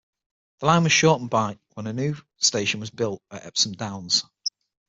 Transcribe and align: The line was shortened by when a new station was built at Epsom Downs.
The 0.61 0.65
line 0.65 0.81
was 0.81 0.91
shortened 0.93 1.29
by 1.29 1.59
when 1.75 1.85
a 1.85 1.93
new 1.93 2.15
station 2.37 2.79
was 2.79 2.89
built 2.89 3.21
at 3.29 3.45
Epsom 3.45 3.73
Downs. 3.73 4.25